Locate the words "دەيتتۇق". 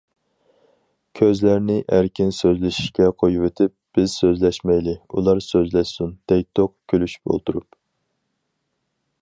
6.33-6.75